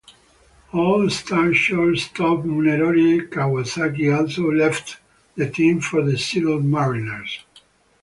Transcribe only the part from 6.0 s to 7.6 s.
the Seattle Mariners.